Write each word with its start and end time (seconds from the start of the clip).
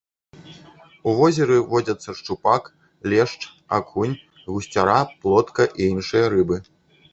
У 1.11 1.11
возеры 1.19 1.57
водзяцца 1.73 2.09
шчупак, 2.21 2.63
лешч, 3.13 3.41
акунь, 3.79 4.17
гусцяра, 4.53 4.99
плотка 5.21 5.63
і 5.79 5.91
іншыя 5.95 6.25
рыбы. 6.37 6.57